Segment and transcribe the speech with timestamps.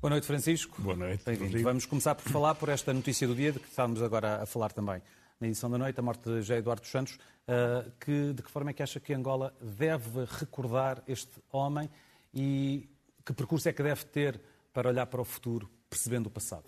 [0.00, 0.82] Boa noite, Francisco.
[0.82, 1.24] Boa noite.
[1.24, 1.62] Bem-vindo.
[1.62, 4.72] Vamos começar por falar por esta notícia do dia, de que estamos agora a falar
[4.72, 5.02] também
[5.38, 7.14] na edição da noite, a morte de José Eduardo dos Santos.
[7.14, 11.88] Uh, que, de que forma é que acha que Angola deve recordar este homem
[12.34, 12.88] e
[13.24, 14.40] que percurso é que deve ter
[14.72, 16.64] para olhar para o futuro, percebendo o passado?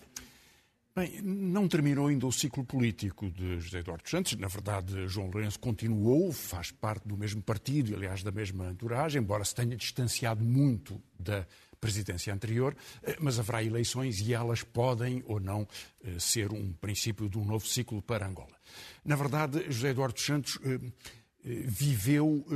[0.95, 4.37] Bem, não terminou ainda o ciclo político de José Eduardo Santos.
[4.37, 9.43] Na verdade, João Lourenço continuou, faz parte do mesmo partido, aliás, da mesma entourage, embora
[9.43, 11.47] se tenha distanciado muito da
[11.81, 15.67] presidência anterior, eh, mas haverá eleições e elas podem ou não
[16.05, 18.55] eh, ser um princípio de um novo ciclo para Angola.
[19.03, 20.79] Na verdade, José Eduardo Santos eh,
[21.43, 22.47] viveu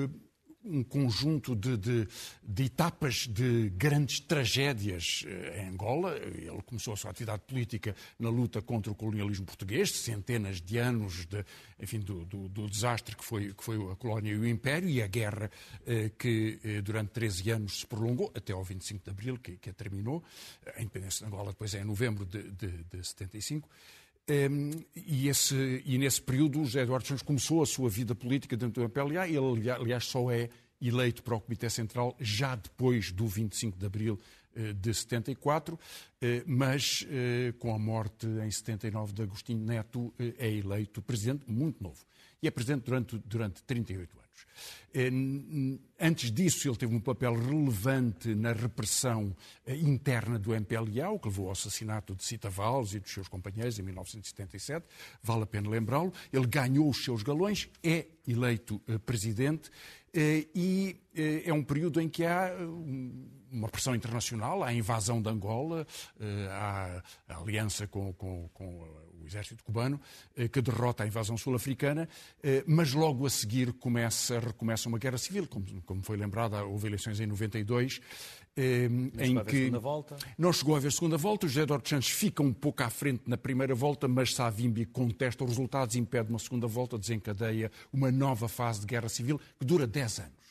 [0.67, 2.09] um conjunto de, de,
[2.43, 6.17] de, etapas de grandes tragédias eh, em Angola.
[6.17, 11.27] Ele começou a sua atividade política na luta contra o colonialismo português, centenas de anos
[11.27, 11.45] de,
[11.81, 15.01] enfim, do, do, do, desastre que foi, que foi a colónia e o império e
[15.01, 15.51] a guerra
[15.87, 19.71] eh, que eh, durante 13 anos se prolongou até ao 25 de abril, que, que
[19.71, 20.23] a terminou.
[20.77, 23.69] A independência de Angola depois é em novembro de, de, de 75.
[24.29, 28.83] Um, e, esse, e, nesse período, José Eduardo Santos começou a sua vida política dentro
[28.83, 29.29] do MPLA.
[29.29, 30.49] Ele, aliás, só é
[30.81, 34.19] eleito para o Comitê Central já depois do 25 de abril
[34.57, 35.79] uh, de 74, uh,
[36.45, 42.05] mas uh, com a morte em 79 de Agostinho Neto é eleito presidente muito novo.
[42.47, 44.27] É presidente durante, durante 38 anos.
[44.95, 45.11] Eh,
[46.01, 49.35] antes disso, ele teve um papel relevante na repressão
[49.67, 53.29] eh, interna do MPLA, o que levou ao assassinato de Cita Valls e dos seus
[53.29, 54.87] companheiros em 1977.
[55.23, 56.13] Vale a pena lembrá-lo.
[56.33, 59.71] Ele ganhou os seus galões, é eleito eh, presidente
[60.55, 60.97] e
[61.45, 62.53] é um período em que há
[63.51, 65.87] uma pressão internacional, há a invasão de Angola,
[66.51, 68.81] há a aliança com, com, com
[69.23, 70.01] o exército cubano,
[70.53, 72.09] que derrota a invasão sul-africana,
[72.67, 77.19] mas logo a seguir começa recomeça uma guerra civil, como, como foi lembrada, houve eleições
[77.21, 78.01] em 92,
[78.59, 78.89] eh,
[79.19, 79.71] em que
[80.39, 81.45] não chegou a haver segunda volta.
[81.45, 85.51] O José Santos fica um pouco à frente na primeira volta, mas Savimbi contesta os
[85.51, 90.21] resultados, impede uma segunda volta, desencadeia uma nova fase de guerra civil que dura 10
[90.21, 90.46] anos.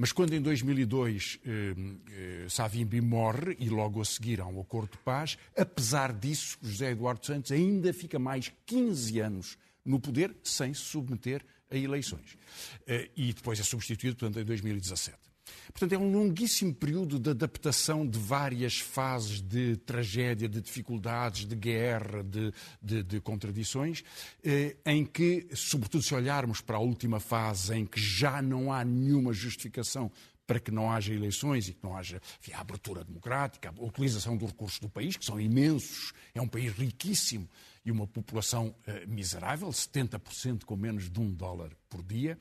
[0.00, 1.74] Mas quando em 2002 eh,
[2.12, 6.92] eh, Savimbi morre e logo a seguir há um acordo de paz, apesar disso, José
[6.92, 12.38] Eduardo Santos ainda fica mais 15 anos no poder sem se submeter a eleições.
[12.86, 15.27] Eh, e depois é substituído, portanto, em 2017.
[15.72, 21.54] Portanto, é um longuíssimo período de adaptação de várias fases de tragédia, de dificuldades, de
[21.54, 22.52] guerra, de,
[22.82, 24.02] de, de contradições,
[24.42, 28.84] eh, em que, sobretudo se olharmos para a última fase, em que já não há
[28.84, 30.10] nenhuma justificação
[30.48, 34.34] para que não haja eleições e que não haja enfim, a abertura democrática, a utilização
[34.34, 37.46] dos recursos do país, que são imensos, é um país riquíssimo
[37.84, 42.38] e uma população uh, miserável, 70% com menos de um dólar por dia,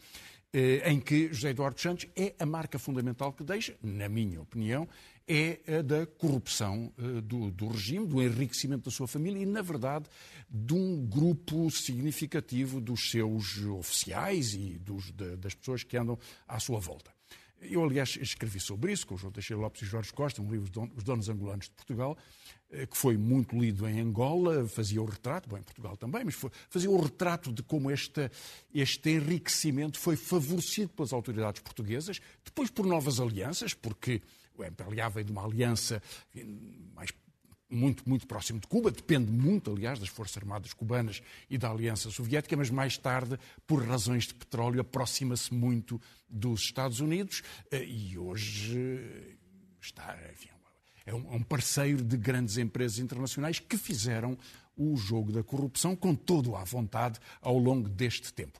[0.53, 4.87] em que José Eduardo Santos é a marca fundamental que deixa, na minha opinião,
[5.27, 9.61] é a da corrupção uh, do, do, regime, do enriquecimento da sua família e, na
[9.61, 10.05] verdade,
[10.49, 16.59] de um grupo significativo dos seus oficiais e dos, de, das pessoas que andam à
[16.59, 17.16] sua volta.
[17.61, 20.91] Eu, aliás, escrevi sobre isso com o João Teixeira Lopes e Jorge Costa, um livro,
[20.95, 22.15] Os Donos Angolanos de Portugal,
[22.69, 26.35] eh, que foi muito lido em Angola, fazia o retrato, bom, em Portugal também, mas
[26.35, 28.29] foi, fazia o retrato de como este,
[28.73, 34.21] este enriquecimento foi favorecido pelas autoridades portuguesas, depois por novas alianças, porque
[34.55, 36.01] o MPLA veio de uma aliança
[36.93, 37.11] mais
[37.69, 42.09] muito, muito próximo de Cuba, depende muito, aliás, das Forças Armadas cubanas e da Aliança
[42.09, 48.17] Soviética, mas mais tarde, por razões de petróleo, aproxima-se muito dos Estados Unidos eh, e
[48.17, 49.35] hoje eh,
[49.81, 50.49] está, enfim,
[51.05, 54.37] é um parceiro de grandes empresas internacionais que fizeram
[54.75, 58.59] o jogo da corrupção com todo à vontade ao longo deste tempo.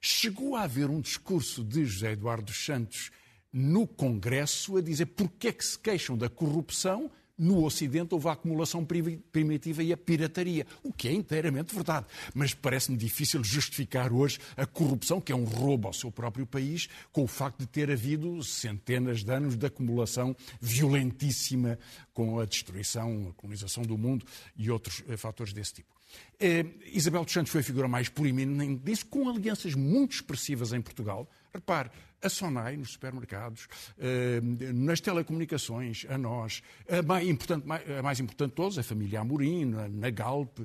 [0.00, 3.10] Chegou a haver um discurso de José Eduardo Santos
[3.52, 8.32] no Congresso a dizer porque é que se queixam da corrupção no Ocidente houve a
[8.32, 12.06] acumulação primitiva e a pirataria, o que é inteiramente verdade.
[12.34, 16.88] Mas parece-me difícil justificar hoje a corrupção, que é um roubo ao seu próprio país,
[17.12, 21.78] com o facto de ter havido centenas de anos de acumulação violentíssima
[22.12, 24.26] com a destruição, a colonização do mundo
[24.56, 25.98] e outros eh, fatores desse tipo.
[26.40, 30.80] Eh, Isabel dos Santos foi a figura mais proeminente disso, com alianças muito expressivas em
[30.80, 31.28] Portugal.
[31.52, 31.90] Repare,
[32.22, 33.68] a Sonai nos supermercados,
[33.98, 37.66] eh, nas telecomunicações, a nós, a mais importante,
[37.98, 40.58] a mais importante de todos, a família Amorim, na, Galp,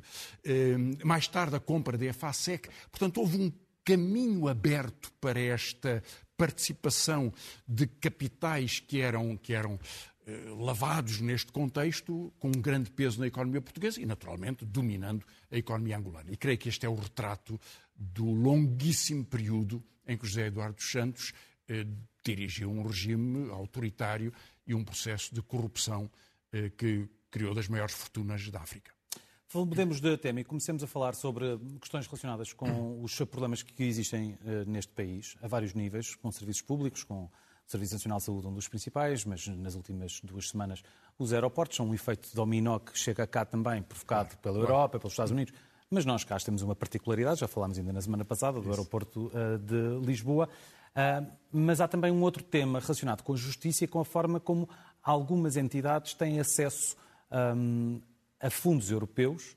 [0.44, 2.70] eh, mais tarde a compra da EFASEC.
[2.92, 3.52] Portanto, houve um
[3.86, 6.02] caminho aberto para esta
[6.38, 7.32] participação
[7.68, 9.80] de capitais que eram, que eram
[10.58, 15.98] lavados neste contexto, com um grande peso na economia portuguesa e, naturalmente, dominando a economia
[15.98, 16.32] angolana.
[16.32, 17.60] E creio que este é o retrato
[17.96, 21.34] do longuíssimo período em que José Eduardo Santos
[21.68, 21.86] eh,
[22.24, 24.34] dirigiu um regime autoritário
[24.66, 26.10] e um processo de corrupção
[26.52, 28.92] eh, que criou das maiores fortunas da África.
[29.54, 34.36] Mudemos de tema e comecemos a falar sobre questões relacionadas com os problemas que existem
[34.46, 37.32] eh, neste país, a vários níveis, com serviços públicos, com o
[37.68, 40.84] Serviço Nacional de Saúde, um dos principais, mas nas últimas duas semanas
[41.20, 45.32] os aeroportos são um efeito dominó que chega cá também, provocado pela Europa, pelos Estados
[45.32, 45.54] Unidos.
[45.94, 48.72] Mas nós cá temos uma particularidade, já falámos ainda na semana passada, do Isso.
[48.72, 50.50] aeroporto uh, de Lisboa.
[50.96, 54.40] Uh, mas há também um outro tema relacionado com a justiça e com a forma
[54.40, 54.68] como
[55.04, 56.96] algumas entidades têm acesso
[57.56, 58.02] um,
[58.42, 59.56] a fundos europeus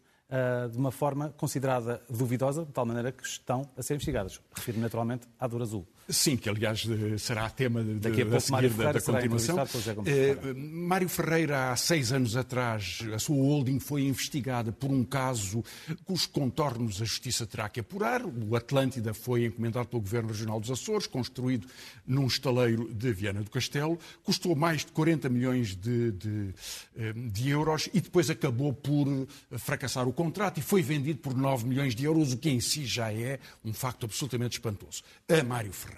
[0.73, 4.41] de uma forma considerada duvidosa, de tal maneira que estão a ser investigadas.
[4.53, 5.87] Refiro naturalmente à Dor Azul.
[6.09, 6.87] Sim, que aliás
[7.19, 9.57] será tema de, Daqui a, pouco, Mário da, da continuação.
[9.57, 15.65] Uh, Mário Ferreira, há seis anos atrás, a sua holding foi investigada por um caso
[16.05, 18.23] cujos contornos a Justiça terá que apurar.
[18.25, 21.67] O Atlântida foi encomendado pelo Governo Regional dos Açores, construído
[22.07, 26.55] num estaleiro de Viana do Castelo, custou mais de 40 milhões de, de,
[26.97, 29.27] eh, de euros e depois acabou por
[29.59, 32.87] fracassar o contrato e foi vendido por 9 milhões de euros, o que em si
[32.87, 35.03] já é um facto absolutamente espantoso.
[35.29, 35.96] A Mário Ferreira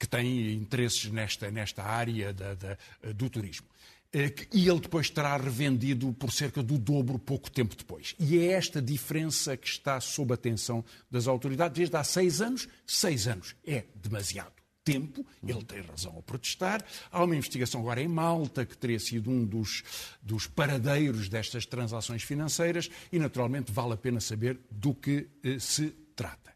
[0.00, 2.78] que tem interesses nesta, nesta área da, da,
[3.14, 3.66] do turismo.
[4.12, 8.16] Eh, e ele depois terá revendido por cerca do dobro pouco tempo depois.
[8.18, 12.66] E é esta diferença que está sob atenção das autoridades desde há seis anos.
[12.86, 16.82] Seis anos é demasiado tempo, ele tem razão a protestar.
[17.12, 19.84] Há uma investigação agora em Malta, que teria sido um dos,
[20.22, 25.90] dos paradeiros destas transações financeiras, e naturalmente vale a pena saber do que eh, se
[26.16, 26.49] trata.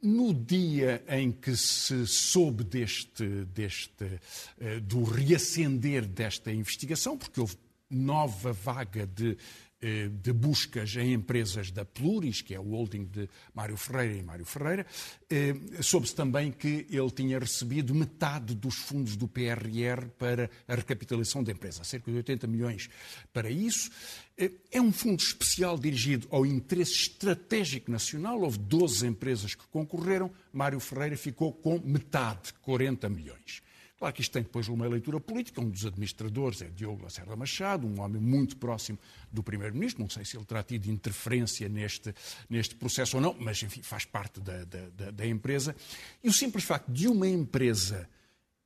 [0.00, 4.20] No dia em que se soube deste, deste,
[4.60, 7.56] eh, do reacender desta investigação, porque houve
[7.90, 9.36] nova vaga de
[9.80, 14.22] eh, de buscas em empresas da Pluris, que é o holding de Mário Ferreira e
[14.24, 14.84] Mário Ferreira.
[15.30, 21.44] Eh, soube-se também que ele tinha recebido metade dos fundos do PRR para a recapitalização
[21.44, 22.90] da empresa, cerca de 80 milhões
[23.32, 23.88] para isso.
[24.36, 28.40] Eh, é um fundo especial dirigido ao interesse estratégico nacional.
[28.40, 30.28] Houve 12 empresas que concorreram.
[30.52, 33.62] Mário Ferreira ficou com metade, 40 milhões.
[33.98, 35.60] Claro que isto tem depois uma leitura política.
[35.60, 38.96] Um dos administradores é Diogo Lacerda Machado, um homem muito próximo
[39.32, 40.02] do Primeiro-Ministro.
[40.02, 42.14] Não sei se ele terá tido interferência neste,
[42.48, 45.74] neste processo ou não, mas, enfim, faz parte da, da, da empresa.
[46.22, 48.08] E o simples facto de uma empresa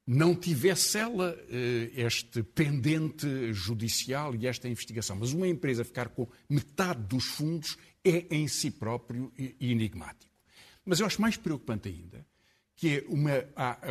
[0.06, 6.28] não tivesse ela eh, este pendente judicial e esta investigação, mas uma empresa ficar com
[6.46, 10.30] metade dos fundos é em si próprio enigmático.
[10.84, 12.26] Mas eu acho mais preocupante ainda
[12.82, 13.30] que é uma,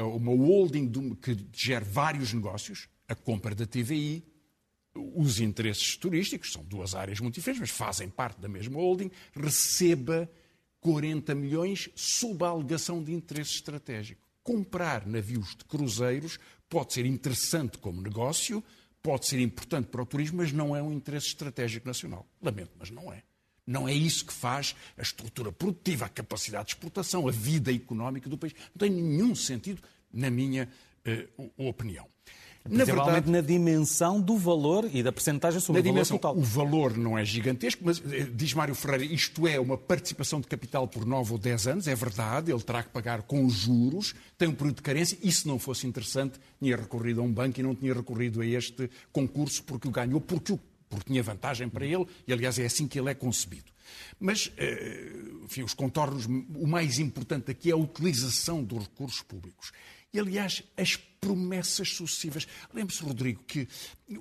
[0.03, 4.21] uma holding que gera vários negócios, a compra da TVI,
[4.93, 10.29] os interesses turísticos, são duas áreas muito diferentes, mas fazem parte da mesma holding, receba
[10.81, 14.21] 40 milhões sob a alegação de interesse estratégico.
[14.43, 18.61] Comprar navios de cruzeiros pode ser interessante como negócio,
[19.01, 22.27] pode ser importante para o turismo, mas não é um interesse estratégico nacional.
[22.41, 23.23] Lamento, mas não é.
[23.71, 28.29] Não é isso que faz a estrutura produtiva, a capacidade de exportação, a vida económica
[28.29, 28.53] do país.
[28.75, 29.81] Não tem nenhum sentido,
[30.13, 30.67] na minha
[31.37, 32.05] uh, opinião.
[32.69, 36.37] Na verdade, na dimensão do valor e da percentagem sobre o valor total.
[36.37, 40.45] O valor não é gigantesco, mas eh, diz Mário Ferreira, isto é uma participação de
[40.45, 44.47] capital por 9 ou 10 anos, é verdade, ele terá que pagar com juros, tem
[44.47, 47.63] um período de carência, e se não fosse interessante, tinha recorrido a um banco e
[47.63, 50.59] não tinha recorrido a este concurso porque o ganhou, porque o
[50.91, 53.71] porque tinha vantagem para ele, e aliás é assim que ele é concebido.
[54.19, 55.11] Mas, eh,
[55.43, 59.71] enfim, os contornos, o mais importante aqui é a utilização dos recursos públicos.
[60.13, 62.45] E, aliás, as promessas sucessivas.
[62.73, 63.67] Lembre-se, Rodrigo, que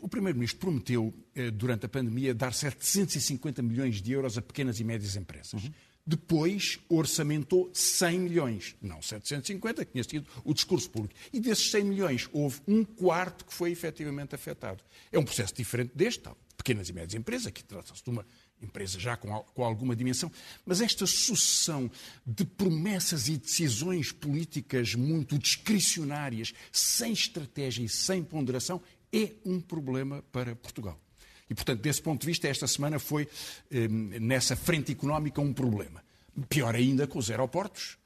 [0.01, 4.85] o Primeiro-Ministro prometeu, eh, durante a pandemia, dar 750 milhões de euros a pequenas e
[4.85, 5.65] médias empresas.
[5.65, 5.73] Uhum.
[6.07, 11.15] Depois orçamentou 100 milhões, não 750, que tinha sido o discurso público.
[11.33, 14.83] E desses 100 milhões, houve um quarto que foi efetivamente afetado.
[15.13, 16.29] É um processo diferente deste,
[16.61, 18.25] pequenas e médias empresas, aqui trata-se de uma
[18.61, 20.31] empresa já com, com, alguma dimensão,
[20.67, 21.91] mas esta sucessão
[22.27, 30.23] de promessas e decisões políticas muito discricionárias, sem estratégia e sem ponderação, é um problema
[30.31, 31.01] para Portugal.
[31.49, 33.27] E, portanto, desse ponto de vista, esta semana foi,
[33.71, 36.05] eh, nessa frente económica, um problema.
[36.49, 37.97] Pior ainda com os aeroportos.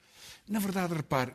[0.48, 1.34] Na verdade, repare,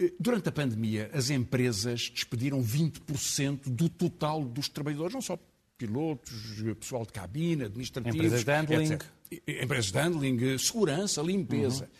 [0.00, 5.38] eh, durante a pandemia, as empresas despediram 20% do total dos trabalhadores, não só
[5.80, 6.32] pilotos,
[6.78, 8.92] pessoal de cabine, administrativos, empresas de handling.
[8.92, 9.62] Etc.
[9.62, 11.84] Empresas de handling, segurança, limpeza.
[11.84, 11.90] Uhum.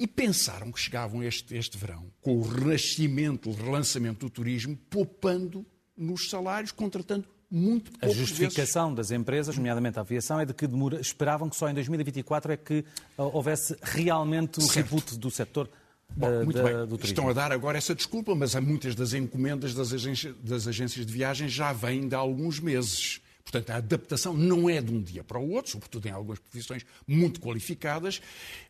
[0.00, 5.64] E pensaram que chegavam este, este verão, com o renascimento, o relançamento do turismo, poupando
[5.96, 9.10] nos salários, contratando muito A justificação vezes.
[9.10, 12.56] das empresas, nomeadamente a aviação, é de que demora, esperavam que só em 2024 é
[12.56, 12.84] que
[13.16, 14.76] houvesse realmente o certo.
[14.76, 15.70] reboot do setor.
[16.16, 16.98] Bom, muito da, bem.
[17.02, 21.06] Estão a dar agora essa desculpa, mas há muitas das encomendas das, agências, das agências
[21.06, 23.20] de viagem já vêm de alguns meses.
[23.42, 26.86] Portanto, a adaptação não é de um dia para o outro, sobretudo em algumas profissões
[27.06, 28.22] muito qualificadas,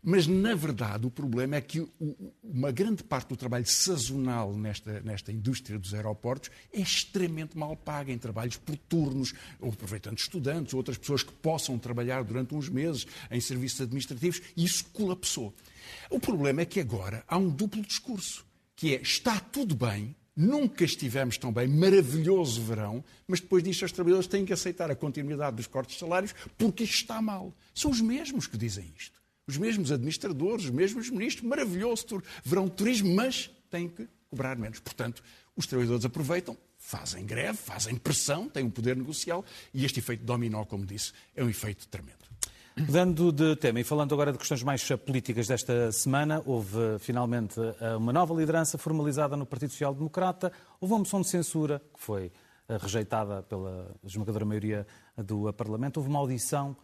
[0.03, 1.87] mas, na verdade, o problema é que
[2.43, 8.13] uma grande parte do trabalho sazonal nesta, nesta indústria dos aeroportos é extremamente mal paga
[8.13, 12.69] em trabalhos por turnos, ou aproveitando estudantes ou outras pessoas que possam trabalhar durante uns
[12.69, 15.55] meses em serviços administrativos, e isso colapsou.
[16.11, 20.85] O problema é que agora há um duplo discurso, que é está tudo bem, Nunca
[20.85, 25.57] estivemos tão bem, maravilhoso verão, mas depois disto os trabalhadores têm que aceitar a continuidade
[25.57, 27.55] dos cortes de salários porque isto está mal.
[27.75, 29.21] São os mesmos que dizem isto.
[29.47, 34.81] Os mesmos administradores, os mesmos ministros, maravilhoso verão de turismo, mas têm que cobrar menos.
[34.81, 35.23] Portanto,
[35.55, 40.65] os trabalhadores aproveitam, fazem greve, fazem pressão, têm um poder negocial e este efeito dominó,
[40.65, 42.32] como disse, é um efeito tremendo.
[42.77, 47.97] Mudando de tema e falando agora de questões mais políticas desta semana, houve finalmente eh,
[47.97, 50.51] uma nova liderança formalizada no Partido Social Democrata.
[50.81, 52.33] Houve uma moção de censura que foi
[52.69, 54.87] eh, rejeitada pela esmagadora maioria
[55.19, 55.99] do Parlamento.
[55.99, 56.77] Houve uma audição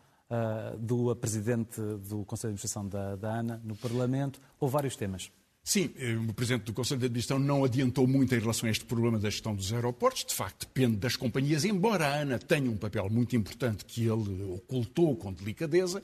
[0.78, 4.38] do presidente do Conselho de Administração da, da ANA no Parlamento.
[4.60, 5.32] Houve vários temas.
[5.68, 8.86] Sim, eh, o Presidente do Conselho de Administração não adiantou muito em relação a este
[8.86, 10.24] problema da gestão dos aeroportos.
[10.24, 14.44] De facto, depende das companhias, embora a ANA tenha um papel muito importante que ele
[14.44, 16.02] ocultou com delicadeza.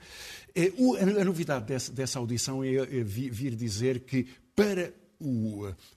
[0.54, 0.70] Eh,
[1.18, 4.92] a novidade dessa audição é, é vir dizer que para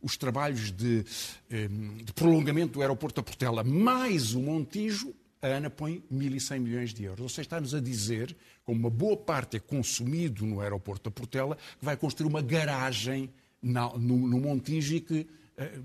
[0.01, 1.03] os trabalhos de,
[1.49, 1.67] eh,
[2.05, 7.03] de prolongamento do aeroporto da Portela mais o Montijo, a ANA põe 1.100 milhões de
[7.03, 7.19] euros.
[7.19, 8.33] Ou seja, está-nos a dizer,
[8.63, 13.29] como uma boa parte é consumido no aeroporto da Portela, que vai construir uma garagem
[13.61, 15.27] no, no Montijo e que uh,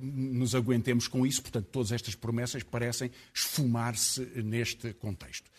[0.01, 1.43] nos aguentemos com isso.
[1.43, 5.51] Portanto, todas estas promessas parecem esfumar-se neste contexto.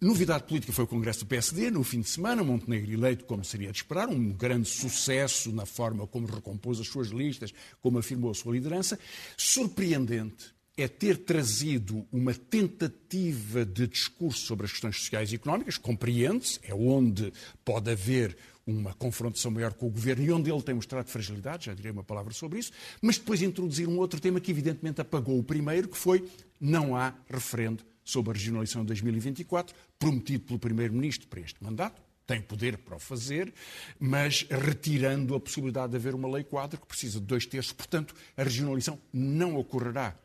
[0.00, 3.70] Novidade política foi o Congresso do PSD, no fim de semana, Montenegro eleito, como seria
[3.70, 8.34] de esperar, um grande sucesso na forma como recompôs as suas listas, como afirmou a
[8.34, 8.98] sua liderança.
[9.36, 16.58] Surpreendente é ter trazido uma tentativa de discurso sobre as questões sociais e económicas, compreende-se,
[16.62, 17.32] é onde
[17.64, 21.74] pode haver uma confrontação maior com o governo e onde ele tem mostrado fragilidade, já
[21.74, 25.42] direi uma palavra sobre isso, mas depois introduzir um outro tema que evidentemente apagou o
[25.42, 26.28] primeiro, que foi
[26.60, 32.40] não há referendo sobre a regionalização de 2024, prometido pelo Primeiro-Ministro para este mandato, tem
[32.40, 33.52] poder para o fazer,
[33.98, 37.72] mas retirando a possibilidade de haver uma lei quadro que precisa de dois terços.
[37.72, 40.16] Portanto, a regionalização não ocorrerá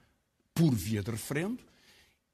[0.54, 1.64] por via de referendo.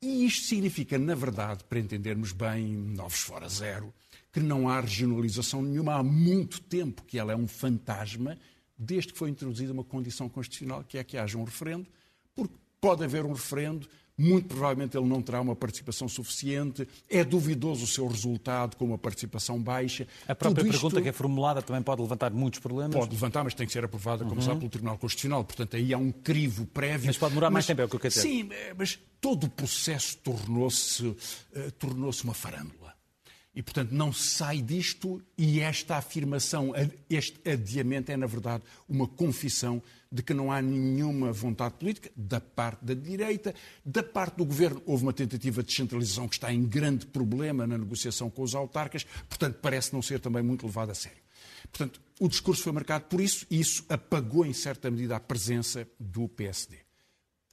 [0.05, 3.93] E isto significa, na verdade, para entendermos bem, novos fora zero,
[4.33, 5.95] que não há regionalização nenhuma.
[5.95, 8.37] Há muito tempo que ela é um fantasma,
[8.77, 11.87] desde que foi introduzida uma condição constitucional, que é que haja um referendo,
[12.35, 17.83] porque pode haver um referendo, muito provavelmente ele não terá uma participação suficiente, é duvidoso
[17.83, 20.07] o seu resultado com uma participação baixa.
[20.27, 21.03] A própria Tudo pergunta isto...
[21.03, 22.95] que é formulada também pode levantar muitos problemas?
[22.95, 24.41] Pode levantar, mas tem que ser aprovada, como uhum.
[24.41, 25.43] sabe, pelo Tribunal Constitucional.
[25.43, 27.07] Portanto, aí há um crivo prévio.
[27.07, 28.27] Mas pode demorar mas, mais tempo, é o que eu quero dizer.
[28.27, 31.17] Sim, mas todo o processo tornou-se uh,
[31.79, 32.93] tornou uma farândula.
[33.55, 36.73] E, portanto, não sai disto e esta afirmação,
[37.07, 39.81] este adiamento é, na verdade, uma confissão
[40.11, 43.53] de que não há nenhuma vontade política da parte da direita,
[43.85, 44.81] da parte do governo.
[44.85, 49.03] Houve uma tentativa de descentralização que está em grande problema na negociação com os autarcas,
[49.29, 51.21] portanto, parece não ser também muito levado a sério.
[51.71, 55.87] Portanto, o discurso foi marcado por isso e isso apagou, em certa medida, a presença
[55.99, 56.77] do PSD.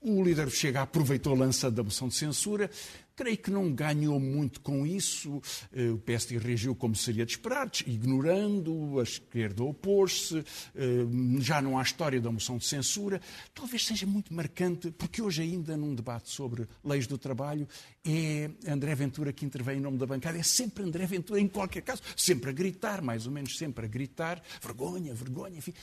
[0.02, 2.70] O líder Chega aproveitou a lança da moção de censura,
[3.20, 5.42] Creio que não ganhou muito com isso.
[5.74, 10.38] Eh, o PSD reagiu como seria de esperar, ignorando, a esquerda opôs-se,
[10.74, 11.04] eh,
[11.38, 13.20] já não há história da moção de censura.
[13.52, 17.68] Talvez seja muito marcante, porque hoje ainda num debate sobre leis do trabalho
[18.02, 20.38] é André Ventura que intervém em nome da bancada.
[20.38, 23.88] É sempre André Ventura, em qualquer caso, sempre a gritar, mais ou menos sempre a
[23.88, 25.74] gritar, vergonha, vergonha, enfim.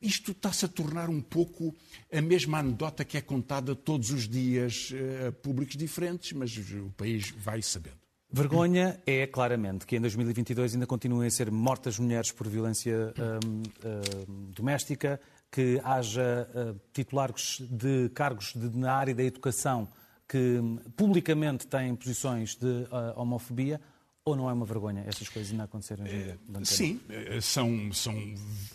[0.00, 1.76] Isto está-se a tornar um pouco
[2.10, 4.94] a mesma anedota que é contada todos os dias
[5.28, 6.50] a públicos diferentes, mas
[6.86, 8.06] o país vai sabendo.
[8.30, 13.62] Vergonha é claramente que em 2022 ainda continuem a ser mortas mulheres por violência hum,
[13.84, 19.88] hum, doméstica, que haja uh, titulares de cargos de, na área da educação
[20.28, 23.80] que hum, publicamente têm posições de uh, homofobia.
[24.28, 26.04] Ou não é uma vergonha essas coisas ainda acontecerem?
[26.04, 28.34] É, sim, eh, são, são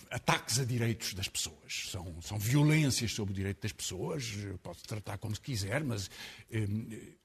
[0.09, 5.17] ataques a direitos das pessoas, são, são violências sobre o direito das pessoas, pode-se tratar
[5.17, 6.09] como se quiser, mas
[6.49, 6.65] eh,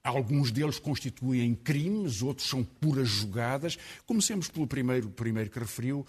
[0.03, 3.79] alguns deles constituem crimes, outros são puras jogadas.
[4.05, 6.05] Comecemos pelo primeiro, primeiro que referiu.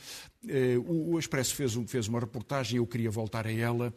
[0.87, 3.93] O, o Expresso fez, fez uma reportagem, eu queria voltar a ela,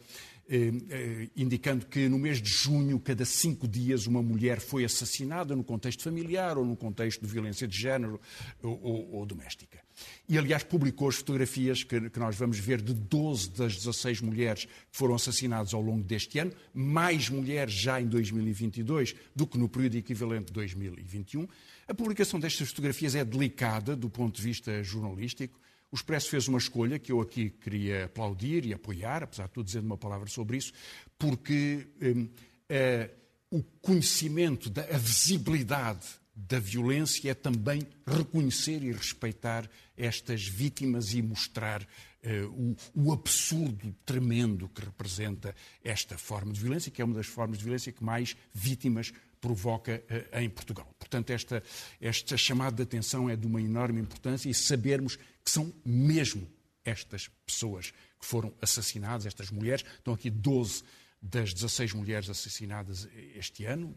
[1.35, 6.03] indicando que no mês de junho, cada cinco dias, uma mulher foi assassinada no contexto
[6.03, 8.19] familiar ou no contexto de violência de género
[8.61, 9.79] ou, ou, ou doméstica.
[10.27, 14.65] E, aliás, publicou as fotografias que, que, nós vamos ver de 12 das 16 mulheres
[14.65, 19.69] que foram assassinadas ao longo deste ano, mais mulheres já em 2022 do que no
[19.69, 21.47] período equivalente de 2021.
[21.87, 25.59] A publicação destas fotografias é delicada do ponto de vista jornalístico.
[25.91, 29.65] O Expresso fez uma escolha que eu aqui queria aplaudir e apoiar, apesar de tudo
[29.65, 30.71] dizendo uma palavra sobre isso,
[31.19, 32.29] porque hum,
[32.69, 33.09] eh,
[33.51, 41.21] o conhecimento, da, a visibilidade da violência é também reconhecer e respeitar estas vítimas e
[41.21, 47.15] mostrar uh, o, o, absurdo tremendo que representa esta forma de violência, que é uma
[47.15, 50.01] das formas de violência que mais vítimas provoca
[50.33, 50.95] uh, em Portugal.
[50.97, 51.63] Portanto, esta,
[51.99, 56.47] esta chamada de atenção é de uma enorme importância e sabermos que são mesmo
[56.85, 60.83] estas pessoas que foram assassinadas, estas mulheres, estão aqui 12
[61.21, 63.95] das 16 mulheres assassinadas este ano,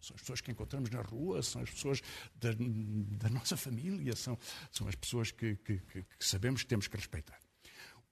[0.00, 2.02] são as pessoas que encontramos na rua, são as pessoas
[2.34, 4.36] da, da nossa família, são,
[4.70, 7.38] são as pessoas que, que, que, sabemos que temos que respeitar.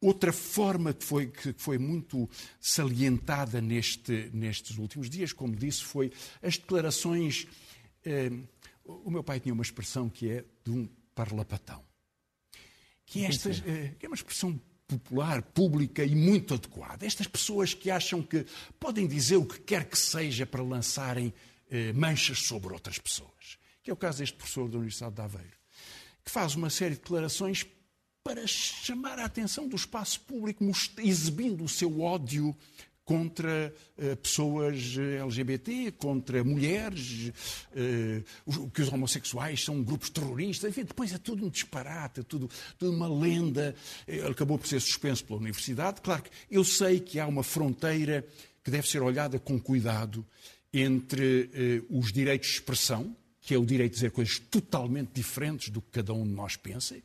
[0.01, 2.29] Outra forma que foi, que foi muito
[2.59, 6.11] salientada neste, nestes últimos dias, como disse, foi
[6.43, 7.47] as declarações.
[8.05, 8.31] Eh,
[8.85, 11.85] o meu pai tinha uma expressão que é de um parlapatão.
[13.05, 17.05] Que é, esta, eh, que é uma expressão popular, pública e muito adequada.
[17.05, 18.47] Estas pessoas que acham que
[18.79, 21.33] podem dizer o que quer que seja para lançarem
[21.71, 23.59] eh, manchas sobre outras pessoas.
[23.83, 25.59] Que é o caso deste professor da Universidade de Aveiro,
[26.25, 27.67] que faz uma série de declarações
[28.23, 30.65] para chamar a atenção do espaço público,
[30.99, 32.55] exibindo o seu ódio
[33.05, 37.33] contra uh, pessoas eh, LGBT, contra mulheres,
[37.73, 42.49] uh, que os homossexuais são grupos terroristas, enfim, depois é tudo um disparate, é tudo,
[42.79, 43.75] tudo uma lenda.
[44.07, 46.01] Ele acabou por ser suspenso pela universidade.
[46.01, 48.25] Claro que eu sei que há uma fronteira
[48.63, 50.25] que deve ser olhada com cuidado
[50.73, 55.71] entre eh, os direitos de expressão, que é o direito de dizer coisas totalmente diferentes
[55.71, 56.97] do que cada um de nós pensa,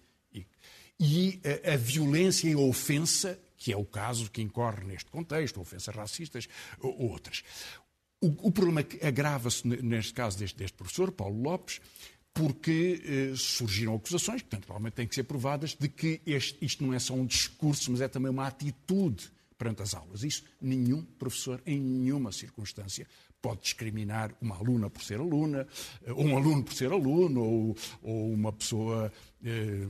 [1.00, 5.60] e, a, a, violência e a ofensa, que é o caso que incorre neste contexto,
[5.60, 6.48] ofensas racistas
[6.80, 7.44] ou, ou outras.
[8.22, 11.80] O, o problema agrava-se neste caso deste, deste, professor, Paulo Lopes,
[12.34, 16.84] porque eh, surgiram acusações, que portanto, provavelmente têm que ser provadas, de que este, isto
[16.84, 20.22] não é só um discurso, mas é também uma atitude perante as aulas.
[20.24, 23.08] Isso nenhum professor, em nenhuma circunstância,
[23.42, 25.68] pode discriminar uma aluna por ser aluna,
[26.06, 29.12] eh, ou um aluno por ser aluno, ou, ou uma pessoa
[29.44, 29.88] eh,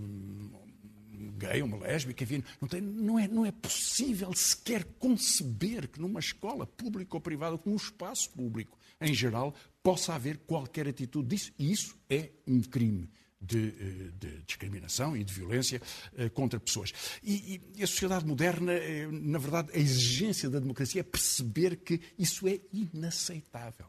[1.38, 2.44] gay, uma lésbica, enfim.
[2.62, 7.60] Não, tem, não, é, não é possível sequer conceber que numa escola pública ou privada,
[7.66, 11.54] num espaço público em geral, possa haver qualquer atitude disso.
[11.60, 15.82] E isso é um crime de, eh, de, discriminação e de violência
[16.18, 16.94] eh, contra pessoas.
[17.24, 22.00] E, e, a sociedade moderna, eh, na verdade, a exigência da democracia é perceber que
[22.18, 23.88] isso é inaceitável.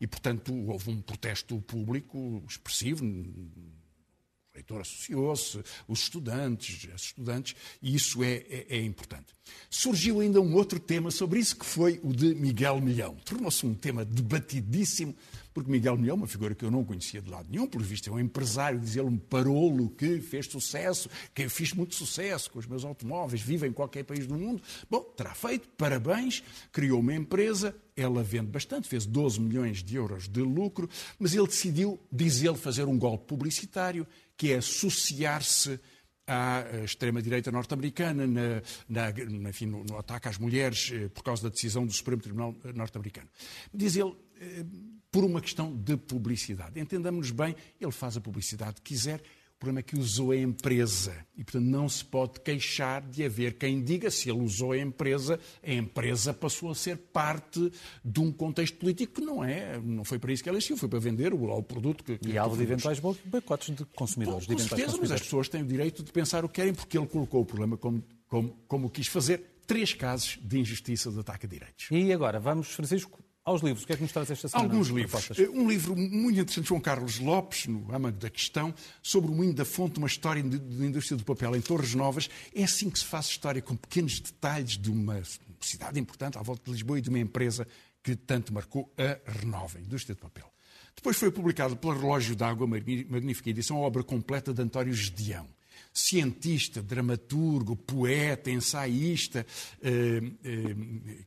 [0.00, 3.04] E, portanto, houve um protesto público expressivo,
[4.56, 9.34] reitor associou-se, os estudantes, as estudantes, e isso é, é, é, importante.
[9.70, 13.16] Surgiu ainda um outro tema sobre isso, que foi o de Miguel Milhão.
[13.24, 15.14] Tornou-se um tema debatidíssimo,
[15.54, 18.12] porque Miguel Milhão, uma figura que eu não conhecia de lado nenhum, por visto é
[18.12, 22.66] um empresário, diz ele, um parolo que fez sucesso, que fiz muito sucesso com os
[22.66, 24.62] meus automóveis, vive em qualquer país do mundo.
[24.90, 30.28] Bom, terá feito, parabéns, criou uma empresa, ela vende bastante, fez 12 milhões de euros
[30.28, 35.80] de lucro, mas ele decidiu, diz ele, fazer um golpe publicitário, que é associar-se
[36.26, 41.48] à extrema-direita norte-americana na, na, enfim, no, no, ataque às mulheres eh, por causa da
[41.48, 43.28] decisão do Supremo Tribunal norte-americano.
[43.72, 44.64] Diz ele, eh,
[45.10, 46.80] por uma questão de publicidade.
[46.80, 49.22] Entendamos-nos bem, ele faz a publicidade que quiser,
[49.56, 53.54] o problema é que usou a empresa e, portanto, não se pode queixar de haver
[53.54, 57.72] quem diga se ele usou a empresa, a empresa passou a ser parte
[58.04, 60.90] de um contexto político que não é, não foi para isso que ela existiu, foi
[60.90, 62.18] para vender o, o produto que.
[62.28, 64.46] E alvo de eventuais boicotes de consumidores.
[64.46, 65.00] Com, com certeza, consumidores.
[65.00, 67.46] mas as pessoas têm o direito de pensar o que querem, porque ele colocou o
[67.46, 69.56] problema como, como, como quis fazer.
[69.66, 71.88] Três casos de injustiça de ataque a direitos.
[71.90, 74.68] E agora, vamos, Francisco, aos livros, o que é que nos traz esta semana?
[74.68, 75.30] Alguns livros.
[75.54, 79.64] Um livro muito interessante, João Carlos Lopes, no âmago da questão, sobre o Moinho da
[79.64, 82.28] Fonte, uma história da indústria do papel em Torres Novas.
[82.52, 85.22] É assim que se faz história, com pequenos detalhes de uma
[85.60, 87.66] cidade importante, à volta de Lisboa, e de uma empresa
[88.02, 90.52] que tanto marcou a Renova, a indústria do papel.
[90.96, 95.46] Depois foi publicado pela Relógio d'Água, magnífica edição, a obra completa de António Gedeão
[95.96, 99.46] cientista, dramaturgo, poeta, ensaísta,
[99.82, 100.76] eh, eh,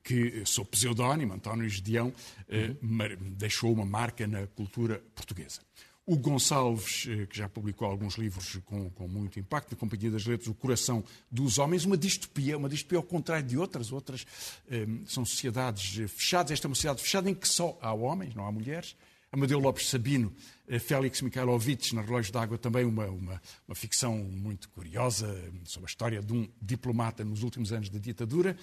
[0.03, 2.13] que sob pseudónimo, António Gedeão,
[2.47, 2.75] eh,
[3.19, 5.61] deixou uma marca na cultura portuguesa.
[6.05, 10.25] O Gonçalves, eh, que já publicou alguns livros com, com, muito impacto, na Companhia das
[10.25, 13.91] Letras, O Coração dos Homens, uma distopia, uma distopia ao contrário de outras.
[13.91, 14.25] Outras
[14.71, 16.51] eh, são sociedades fechadas.
[16.51, 18.95] Esta é uma sociedade fechada em que só há homens, não há mulheres.
[19.31, 20.33] Amadeu Lopes Sabino,
[20.67, 25.27] eh, Félix Mikhailovich, na Relógio d'Água, também uma, uma, uma, ficção muito curiosa
[25.65, 28.57] sobre a história de um diplomata nos últimos anos da ditadura.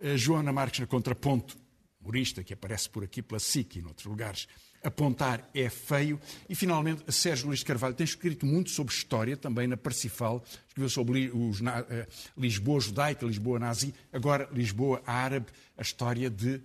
[0.00, 1.56] Eh, Joana Marques, na Contraponto,
[2.00, 4.46] humorista, que aparece por aqui pela SIC e noutros lugares,
[4.82, 6.20] Apontar é feio.
[6.48, 10.42] E, finalmente, Sérgio Luís Carvalho tem escrito muito sobre história, também na Parsifal.
[10.66, 11.64] Escreveu sobre os, uh,
[12.36, 16.60] Lisboa judaica, Lisboa nazi, agora Lisboa árabe, a história de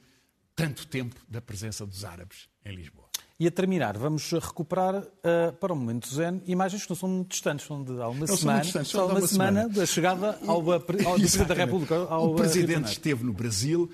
[0.55, 3.06] tanto tempo da presença dos árabes em Lisboa.
[3.39, 7.29] E a terminar, vamos recuperar uh, para o momento zen imagens que não são muito
[7.29, 10.39] distantes, são de há uma não semana, são, são uma, uma semana, semana, da chegada
[10.47, 10.71] ao, ao,
[11.05, 11.95] ao Presidente da República.
[11.95, 13.91] Ao, o Presidente esteve no Brasil,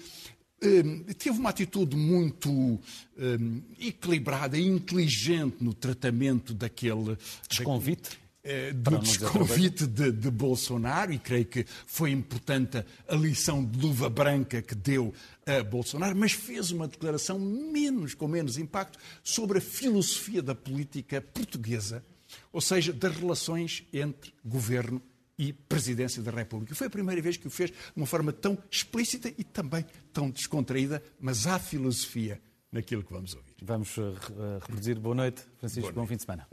[1.17, 7.17] teve uma atitude muito um, equilibrada e inteligente no tratamento daquele
[7.49, 8.22] desconvite.
[8.43, 14.09] Uh, do desconvite de, de, Bolsonaro, e creio que foi importante a lição de luva
[14.09, 15.13] branca que deu
[15.45, 21.21] a Bolsonaro, mas fez uma declaração menos, com menos impacto sobre a filosofia da política
[21.21, 22.03] portuguesa,
[22.51, 25.01] ou seja, das relações entre governo
[25.37, 26.75] e Presidência da República.
[26.75, 30.29] Foi a primeira vez que o fez de uma forma tão explícita e também tão
[30.29, 33.55] descontraída, mas há filosofia naquilo que vamos ouvir.
[33.61, 34.13] Vamos uh,
[34.61, 34.99] reproduzir.
[34.99, 35.81] Boa noite, Francisco.
[35.81, 35.95] Boa noite.
[35.95, 36.47] Bom fim de semana.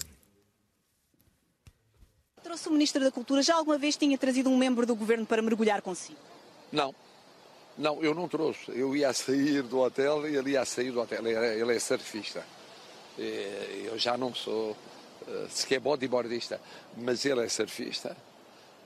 [2.50, 3.42] Trouxe o Ministro da Cultura.
[3.42, 6.18] Já alguma vez tinha trazido um membro do Governo para mergulhar consigo?
[6.72, 6.92] Não.
[7.78, 8.72] Não, eu não trouxe.
[8.72, 11.24] Eu ia sair do hotel e ele ia sair do hotel.
[11.24, 12.44] Ele é, ele é surfista.
[13.16, 16.60] Eu já não sou uh, sequer bodyboardista,
[16.96, 18.16] mas ele é surfista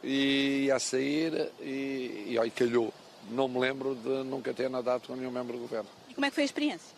[0.02, 2.92] e ia sair e, e olha, calhou.
[3.30, 5.88] Não me lembro de nunca ter nadado com nenhum membro do governo.
[6.10, 6.94] E como é que foi a experiência?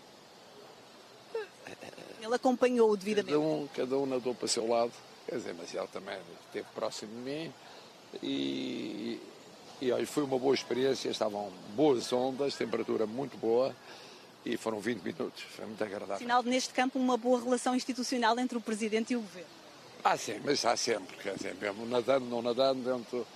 [2.21, 3.33] Ele acompanhou-o devidamente?
[3.33, 4.91] Cada um, cada um nadou para o seu lado,
[5.27, 7.53] quer dizer, mas ele também esteve próximo de mim
[8.23, 9.21] e,
[9.81, 13.75] e olha, foi uma boa experiência, estavam boas ondas, temperatura muito boa
[14.45, 16.19] e foram 20 minutos, foi muito agradável.
[16.19, 19.51] Sinal de, neste campo, uma boa relação institucional entre o Presidente e o Governo.
[20.05, 23.27] Ah, sim, mas há sempre, quer dizer, mesmo nadando, não nadando, dentro.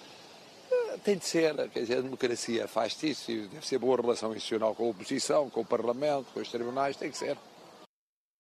[0.70, 4.30] Eh, tem de ser, quer dizer, a democracia faz isso e deve ser boa relação
[4.30, 7.36] institucional com a oposição, com o Parlamento, com os tribunais, tem que ser.